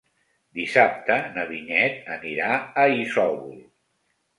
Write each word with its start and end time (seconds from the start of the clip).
Dissabte 0.59 1.19
na 1.37 1.45
Vinyet 1.51 2.03
anirà 2.19 2.51
a 2.87 2.91
Isòvol. 3.07 3.59